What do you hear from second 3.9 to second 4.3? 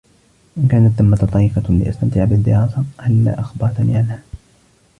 عنها؟